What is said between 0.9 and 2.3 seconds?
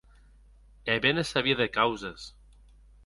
E be ne sabie de causes!